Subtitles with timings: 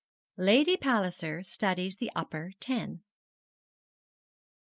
[0.37, 3.03] LADY PALLISER STUDIES THE UPPER TEN.